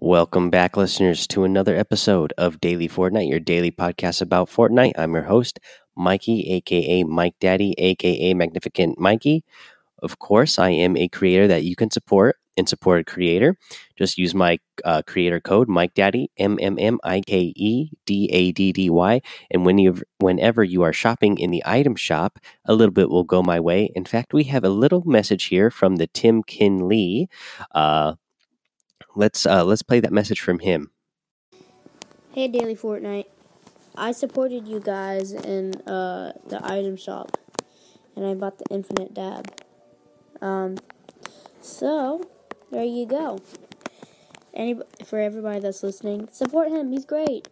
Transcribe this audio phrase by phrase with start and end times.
[0.00, 4.92] Welcome back, listeners, to another episode of Daily Fortnite, your daily podcast about Fortnite.
[4.96, 5.58] I'm your host,
[5.96, 9.42] Mikey, aka Mike Daddy, aka Magnificent Mikey.
[10.00, 13.56] Of course, I am a creator that you can support and support a creator.
[13.96, 18.30] Just use my uh, creator code, Mike Daddy, M M M I K E D
[18.32, 19.20] A D D Y.
[19.50, 23.24] And when you, whenever you are shopping in the item shop, a little bit will
[23.24, 23.90] go my way.
[23.96, 27.28] In fact, we have a little message here from the Tim Kinley.
[27.74, 28.14] Uh,
[29.18, 30.90] let's uh, let's play that message from him.
[32.32, 33.26] Hey, Daily Fortnite.
[33.96, 37.36] I supported you guys in uh, the item shop,
[38.14, 39.52] and I bought the Infinite Dab.
[40.40, 40.78] Um,
[41.60, 42.22] so
[42.70, 43.40] there you go.
[44.54, 46.92] Any for everybody that's listening, support him.
[46.92, 47.48] He's great.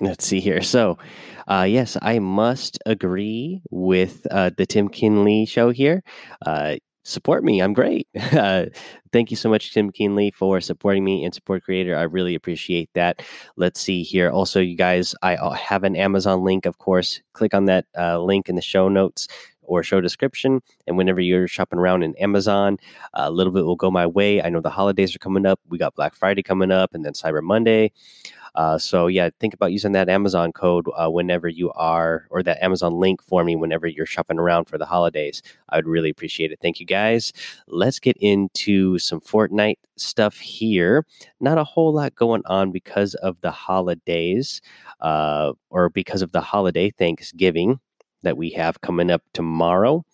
[0.00, 0.60] Let's see here.
[0.62, 0.98] So,
[1.46, 6.02] uh, yes, I must agree with uh, the Tim Kinley show here.
[6.44, 6.76] Uh,
[7.08, 7.60] support me.
[7.60, 8.06] I'm great.
[8.38, 8.66] Uh,
[9.10, 11.96] thank you so much, Tim Kinley, for supporting me and support creator.
[11.96, 13.22] I really appreciate that.
[13.56, 14.30] Let's see here.
[14.30, 17.20] Also, you guys, I uh, have an Amazon link, of course.
[17.32, 19.26] Click on that uh, link in the show notes
[19.62, 20.60] or show description.
[20.86, 22.78] And whenever you're shopping around in Amazon,
[23.14, 24.42] a little bit will go my way.
[24.42, 25.58] I know the holidays are coming up.
[25.68, 27.92] We got Black Friday coming up and then Cyber Monday.
[28.58, 32.60] Uh, so yeah, think about using that Amazon code uh, whenever you are, or that
[32.60, 35.42] Amazon link for me whenever you're shopping around for the holidays.
[35.68, 36.58] I would really appreciate it.
[36.60, 37.32] Thank you guys.
[37.68, 41.06] Let's get into some Fortnite stuff here.
[41.40, 44.60] Not a whole lot going on because of the holidays,
[45.00, 47.78] uh, or because of the holiday Thanksgiving
[48.22, 50.04] that we have coming up tomorrow.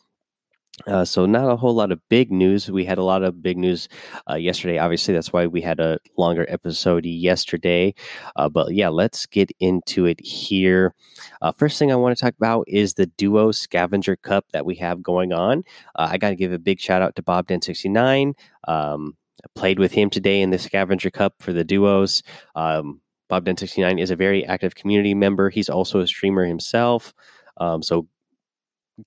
[0.88, 2.70] Uh, so not a whole lot of big news.
[2.70, 3.88] We had a lot of big news
[4.28, 4.78] uh, yesterday.
[4.78, 7.94] Obviously, that's why we had a longer episode yesterday.
[8.34, 10.92] Uh, but yeah, let's get into it here.
[11.40, 14.74] Uh, first thing I want to talk about is the duo scavenger cup that we
[14.76, 15.62] have going on.
[15.94, 18.34] Uh, I got to give a big shout out to Bob Den sixty nine.
[18.66, 19.16] Um,
[19.54, 22.22] played with him today in the scavenger cup for the duos.
[22.56, 25.50] Um, Bob Den sixty nine is a very active community member.
[25.50, 27.14] He's also a streamer himself.
[27.58, 28.08] Um, so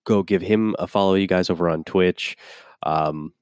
[0.06, 2.36] go give him a follow, you guys, over on Twitch.
[2.84, 3.34] Um,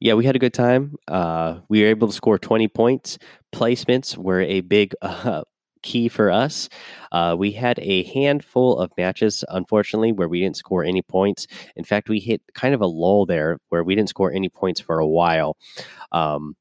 [0.00, 0.96] yeah, we had a good time.
[1.08, 3.18] Uh, we were able to score 20 points.
[3.54, 5.42] Placements were a big uh,
[5.82, 6.68] key for us.
[7.12, 11.46] Uh, we had a handful of matches, unfortunately, where we didn't score any points.
[11.76, 14.80] In fact, we hit kind of a lull there where we didn't score any points
[14.80, 15.56] for a while.
[16.12, 16.56] Um,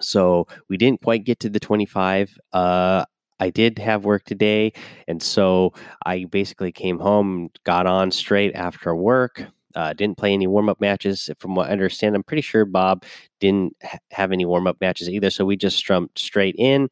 [0.00, 2.36] so we didn't quite get to the 25.
[2.52, 3.04] Uh,
[3.40, 4.72] I did have work today,
[5.08, 5.72] and so
[6.06, 9.44] I basically came home, got on straight after work.
[9.74, 11.28] Uh, didn't play any warm up matches.
[11.40, 13.04] From what I understand, I'm pretty sure Bob
[13.40, 15.30] didn't ha- have any warm up matches either.
[15.30, 16.88] So we just jumped straight in.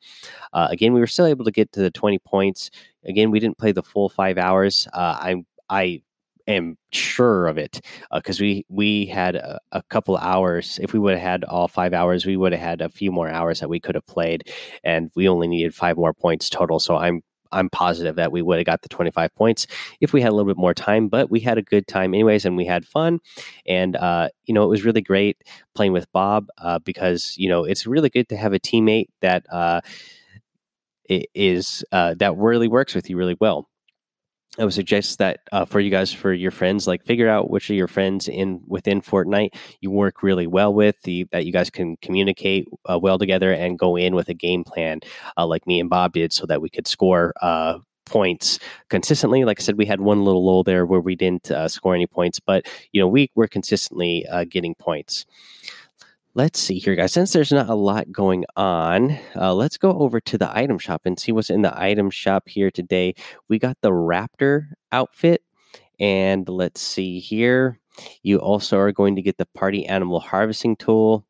[0.53, 2.71] Uh, again, we were still able to get to the 20 points.
[3.05, 4.89] Again, we didn't play the full five hours.
[4.93, 6.03] Uh, I I
[6.49, 7.81] am sure of it
[8.13, 10.79] because uh, we we had a, a couple hours.
[10.83, 13.29] If we would have had all five hours, we would have had a few more
[13.29, 14.51] hours that we could have played,
[14.85, 16.79] and we only needed five more points total.
[16.81, 19.67] So I'm I'm positive that we would have got the 25 points
[20.01, 22.45] if we had a little bit more time, but we had a good time anyways,
[22.45, 23.21] and we had fun.
[23.67, 25.43] And, uh, you know, it was really great
[25.75, 29.45] playing with Bob uh, because, you know, it's really good to have a teammate that
[29.53, 29.81] uh,
[31.09, 33.69] is uh, that really works with you really well.
[34.59, 37.71] I would suggest that uh, for you guys, for your friends, like figure out which
[37.71, 41.71] of your friends in within Fortnite you work really well with, the, that you guys
[41.71, 45.01] can communicate uh, well together and go in with a game plan,
[45.39, 48.59] uh, like me and Bob did, so that we could score uh, points
[48.91, 49.45] consistently.
[49.45, 52.07] Like I said, we had one little lull there where we didn't uh, score any
[52.07, 55.25] points, but you know we were consistently uh, getting points.
[56.35, 57.13] Let's see here, guys.
[57.13, 61.03] Since there's not a lot going on, uh, let's go over to the item shop
[61.05, 63.15] and see what's in the item shop here today.
[63.51, 65.43] We got the Raptor outfit,
[66.01, 67.79] and let's see here.
[68.23, 71.27] You also are going to get the Party Animal Harvesting Tool.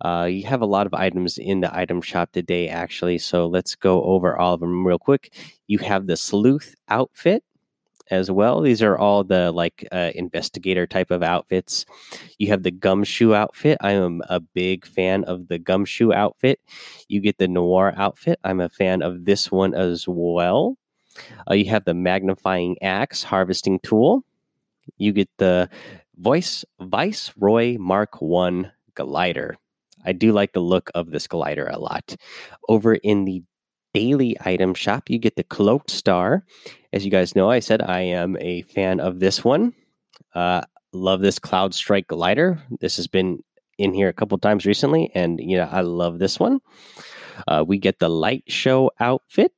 [0.00, 3.18] Uh, you have a lot of items in the item shop today, actually.
[3.18, 5.34] So let's go over all of them real quick.
[5.66, 7.42] You have the Sleuth outfit
[8.10, 8.60] as well.
[8.60, 11.86] These are all the like uh, investigator type of outfits.
[12.38, 13.78] You have the gumshoe outfit.
[13.80, 16.60] I am a big fan of the gumshoe outfit.
[17.08, 18.38] You get the noir outfit.
[18.44, 20.76] I'm a fan of this one as well.
[21.50, 24.24] Uh, you have the magnifying axe harvesting tool.
[24.96, 25.68] You get the
[26.16, 29.56] voice Viceroy Mark One glider.
[30.04, 32.16] I do like the look of this glider a lot.
[32.68, 33.42] Over in the
[33.92, 36.44] daily item shop, you get the cloaked star.
[36.92, 39.74] As you guys know, I said I am a fan of this one.
[40.34, 42.60] Uh, love this Cloud Strike glider.
[42.80, 43.42] This has been
[43.78, 46.60] in here a couple times recently, and you know I love this one.
[47.46, 49.52] Uh, we get the light show outfit.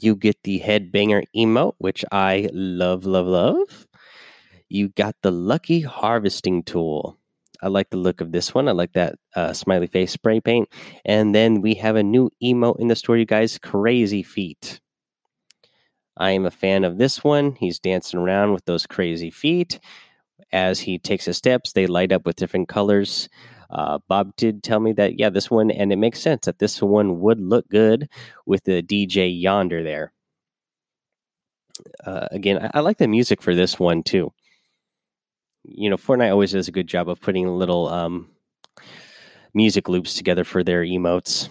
[0.00, 3.86] You get the headbanger emote, which I love, love, love.
[4.68, 7.18] You got the lucky harvesting tool.
[7.60, 8.68] I like the look of this one.
[8.68, 10.68] I like that uh, smiley face spray paint.
[11.04, 14.80] And then we have a new emote in the store, you guys Crazy Feet.
[16.18, 17.54] I am a fan of this one.
[17.54, 19.78] He's dancing around with those crazy feet.
[20.52, 23.28] As he takes his steps, they light up with different colors.
[23.70, 26.82] Uh, Bob did tell me that, yeah, this one, and it makes sense that this
[26.82, 28.08] one would look good
[28.46, 30.12] with the DJ yonder there.
[32.04, 34.32] Uh, again, I, I, like the music for this one too.
[35.64, 38.30] You know, Fortnite always does a good job of putting little um,
[39.54, 41.50] music loops together for their emotes.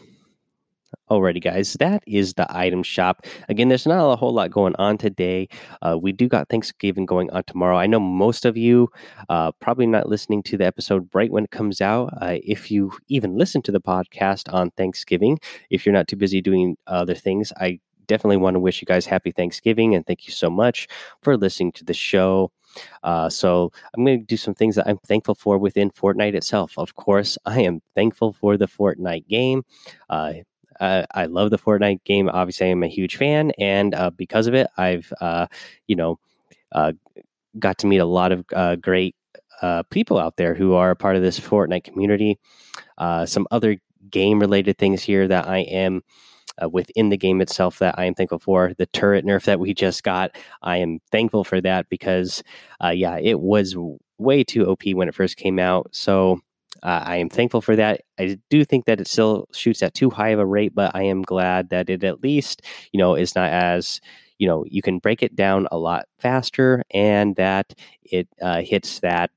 [1.09, 3.25] Alrighty, guys, that is the item shop.
[3.49, 5.47] Again, there's not a whole lot going on today.
[5.81, 7.77] Uh, we do got Thanksgiving going on tomorrow.
[7.77, 8.89] I know most of you
[9.29, 12.13] uh, probably not listening to the episode right when it comes out.
[12.21, 15.39] Uh, if you even listen to the podcast on Thanksgiving,
[15.69, 19.05] if you're not too busy doing other things, I definitely want to wish you guys
[19.05, 20.87] happy Thanksgiving and thank you so much
[21.21, 22.51] for listening to the show.
[23.03, 26.73] Uh, so I'm going to do some things that I'm thankful for within Fortnite itself.
[26.77, 29.63] Of course, I am thankful for the Fortnite game.
[30.09, 30.33] Uh,
[30.79, 32.29] uh, I love the Fortnite game.
[32.29, 35.47] Obviously, I'm a huge fan, and uh, because of it, I've uh,
[35.87, 36.19] you know
[36.71, 36.93] uh,
[37.59, 39.15] got to meet a lot of uh, great
[39.89, 42.37] people out there who are a part of this Fortnite community.
[43.25, 43.77] some other
[44.09, 46.01] game related things here that I am
[46.61, 48.73] uh, within the game itself that I am thankful for.
[48.77, 50.31] The turret nerf that we just got,
[50.61, 52.43] I am thankful for that because,
[52.83, 53.75] uh, yeah, it was
[54.17, 55.89] way too OP when it first came out.
[55.93, 56.39] So
[56.83, 58.01] uh, I am thankful for that.
[58.19, 61.03] I do think that it still shoots at too high of a rate, but I
[61.03, 64.01] am glad that it at least, you know, is not as
[64.39, 68.99] you know you can break it down a lot faster and that it uh, hits
[68.99, 69.31] that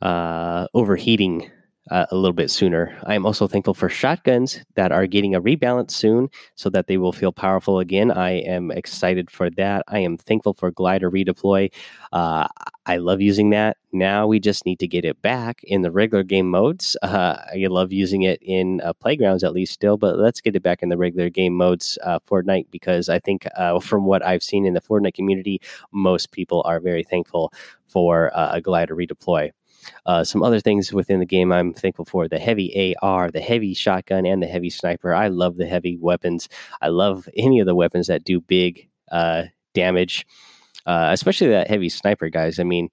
[0.00, 1.50] uh, overheating
[1.90, 2.96] uh, a little bit sooner.
[3.04, 6.96] I am also thankful for shotguns that are getting a rebalance soon so that they
[6.98, 8.10] will feel powerful again.
[8.10, 9.84] I am excited for that.
[9.88, 11.72] I am thankful for glider redeploy.
[12.12, 12.46] Uh,
[12.86, 13.76] I love using that.
[13.92, 16.96] Now we just need to get it back in the regular game modes.
[17.10, 20.62] Uh, I love using it in uh, playgrounds at least still, but let's get it
[20.62, 24.44] back in the regular game modes uh, Fortnite because I think uh, from what I've
[24.44, 25.60] seen in the Fortnite community,
[25.92, 27.52] most people are very thankful
[27.88, 29.50] for a glider redeploy.
[30.06, 33.74] Uh, some other things within the game I'm thankful for the heavy AR, the heavy
[33.74, 35.14] shotgun, and the heavy sniper.
[35.14, 36.48] I love the heavy weapons.
[36.80, 39.44] I love any of the weapons that do big uh,
[39.74, 40.26] damage,
[40.86, 42.58] uh, especially that heavy sniper, guys.
[42.58, 42.88] I mean,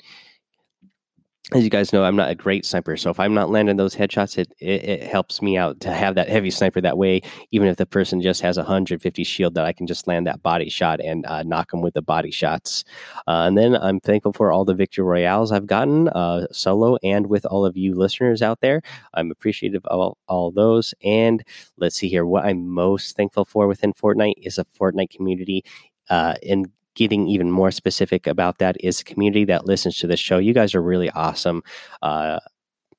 [1.54, 2.98] as you guys know, I'm not a great sniper.
[2.98, 6.16] So if I'm not landing those headshots, it, it, it, helps me out to have
[6.16, 6.82] that heavy sniper.
[6.82, 7.22] That way,
[7.52, 10.68] even if the person just has 150 shield, that I can just land that body
[10.68, 12.84] shot and uh, knock them with the body shots.
[13.28, 17.28] Uh, and then I'm thankful for all the victory royales I've gotten uh, solo and
[17.28, 18.82] with all of you listeners out there.
[19.14, 20.94] I'm appreciative of all, all those.
[21.02, 21.46] And
[21.78, 22.26] let's see here.
[22.26, 25.64] What I'm most thankful for within Fortnite is a Fortnite community
[26.10, 26.68] uh, and
[26.98, 30.40] getting even more specific about that is the community that listens to the show.
[30.40, 31.62] You guys are really awesome.
[32.02, 32.40] Uh,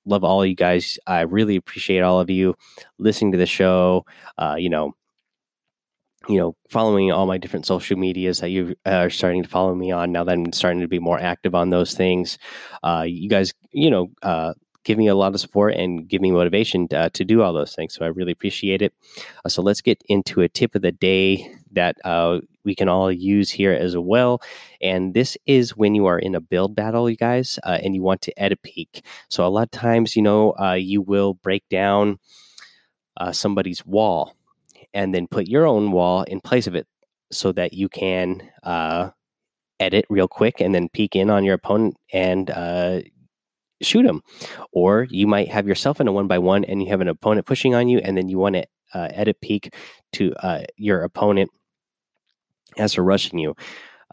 [0.07, 0.99] love all you guys.
[1.07, 2.55] I really appreciate all of you
[2.99, 4.07] listening to the show.
[4.39, 4.95] Uh, you know,
[6.29, 9.91] you know, following all my different social medias that you are starting to follow me
[9.91, 12.39] on now that I'm starting to be more active on those things.
[12.85, 14.55] Uh, you guys, you know, uh,
[14.85, 17.53] give me a lot of support and give me motivation to, uh, to do all
[17.53, 17.95] those things.
[17.95, 18.95] So I really appreciate it.
[19.45, 23.11] Uh, so let's get into a tip of the day that uh, we can all
[23.11, 24.43] use here as well.
[24.83, 28.03] And this is when you are in a build battle, you guys, uh, and you
[28.03, 29.05] want to edit peek.
[29.31, 32.19] So a lot of times, you know, uh, you will break down
[33.17, 34.37] uh, somebody's wall
[34.93, 36.87] and then put your own wall in place of it
[37.33, 39.11] so that you can uh,
[39.81, 43.01] edit real quick and then peek in on your opponent and uh,
[43.81, 44.21] shoot them.
[44.73, 47.47] Or you might have yourself in a one by one and you have an opponent
[47.47, 49.75] pushing on you, and then you want to uh, edit peek
[50.13, 51.51] to uh, your opponent
[52.79, 53.55] as they're rushing you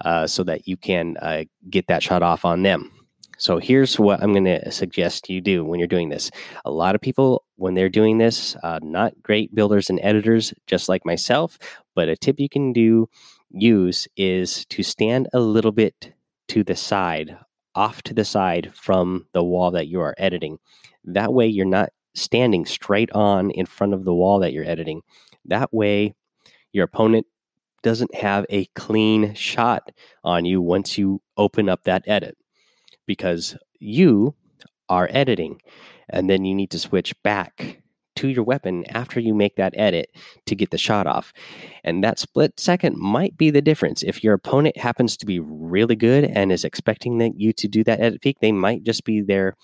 [0.03, 2.91] uh, so that you can uh, get that shot off on them.
[3.37, 6.31] So here's what I'm going to suggest you do when you're doing this.
[6.63, 10.87] A lot of people, when they're doing this, uh, not great builders and editors, just
[10.87, 11.59] like myself,
[11.95, 13.09] but a tip you can do
[13.51, 16.13] use is to stand a little bit
[16.47, 17.37] to the side,
[17.73, 20.57] off to the side from the wall that you are editing.
[21.03, 25.01] That way, you're not standing straight on in front of the wall that you're editing.
[25.45, 26.15] That way,
[26.71, 27.27] your opponent
[27.85, 29.91] doesn't have a clean shot
[30.23, 32.35] on you once you open up that edit
[33.05, 34.33] because you
[34.89, 35.61] are editing
[36.09, 37.83] and then you need to switch back
[38.15, 40.09] to your weapon after you make that edit
[40.47, 41.31] to get the shot off.
[41.83, 44.01] And that split second might be the difference.
[44.01, 47.83] If your opponent happens to be really good and is expecting that you to do
[47.83, 49.55] that edit peek, they might just be there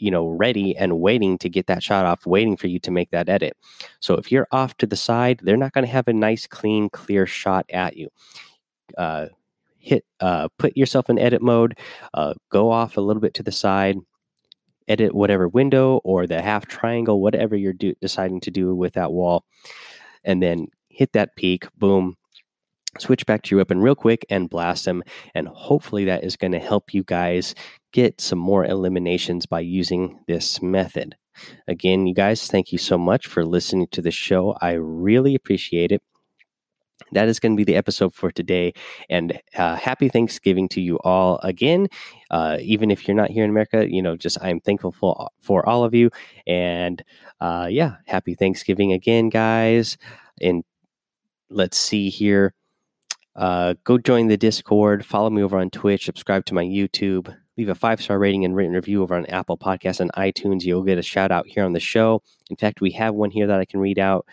[0.00, 3.10] you know ready and waiting to get that shot off waiting for you to make
[3.10, 3.56] that edit.
[4.00, 6.88] So if you're off to the side they're not going to have a nice clean
[6.90, 8.08] clear shot at you.
[8.98, 9.26] Uh,
[9.78, 11.78] hit uh, put yourself in edit mode
[12.14, 13.96] uh, go off a little bit to the side
[14.90, 19.12] edit whatever window or the half triangle, whatever you're do- deciding to do with that
[19.12, 19.44] wall,
[20.24, 22.16] and then hit that peek, boom,
[22.98, 25.02] switch back to your weapon real quick and blast them.
[25.34, 27.54] And hopefully that is going to help you guys
[27.92, 31.16] get some more eliminations by using this method.
[31.68, 34.56] Again, you guys, thank you so much for listening to the show.
[34.60, 36.02] I really appreciate it.
[37.12, 38.72] That is going to be the episode for today.
[39.08, 41.88] And uh, happy Thanksgiving to you all again.
[42.30, 45.66] Uh, even if you're not here in America, you know, just I'm thankful for, for
[45.68, 46.10] all of you.
[46.46, 47.02] And
[47.40, 49.96] uh, yeah, happy Thanksgiving again, guys.
[50.40, 50.62] And
[51.48, 52.54] let's see here.
[53.40, 57.70] Uh, go join the Discord, follow me over on Twitch, subscribe to my YouTube, leave
[57.70, 60.64] a five star rating and written review over on Apple Podcasts and iTunes.
[60.64, 62.22] You'll get a shout out here on the show.
[62.50, 64.26] In fact, we have one here that I can read out.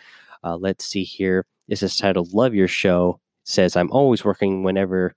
[0.44, 1.46] Uh, let's see here.
[1.68, 3.18] This is titled Love Your Show.
[3.44, 5.14] It says, I'm always working whenever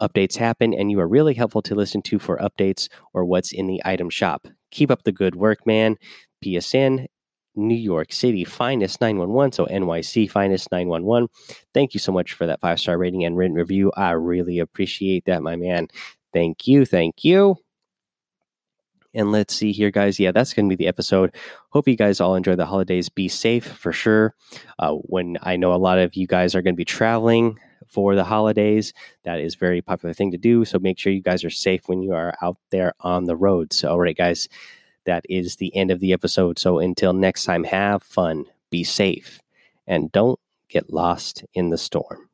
[0.00, 3.68] updates happen, and you are really helpful to listen to for updates or what's in
[3.68, 4.48] the item shop.
[4.72, 5.96] Keep up the good work, man.
[6.44, 7.06] PSN
[7.54, 9.52] New York City Finest 911.
[9.52, 11.28] So NYC Finest 911.
[11.74, 13.92] Thank you so much for that five star rating and written review.
[13.96, 15.88] I really appreciate that, my man.
[16.32, 16.84] Thank you.
[16.84, 17.56] Thank you.
[19.14, 20.18] And let's see here, guys.
[20.18, 21.34] Yeah, that's going to be the episode.
[21.70, 23.10] Hope you guys all enjoy the holidays.
[23.10, 24.34] Be safe for sure.
[24.78, 28.14] Uh, when I know a lot of you guys are going to be traveling for
[28.14, 28.94] the holidays,
[29.24, 30.64] that is very popular thing to do.
[30.64, 33.74] So make sure you guys are safe when you are out there on the road.
[33.74, 34.48] So, all right, guys
[35.04, 36.58] that is the end of the episode.
[36.58, 39.40] So until next time, have fun, be safe,
[39.86, 42.28] and don't get lost in the storm.